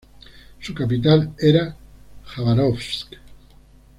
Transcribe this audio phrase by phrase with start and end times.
[0.59, 1.77] Su capital era
[2.25, 3.17] Jabárovsk.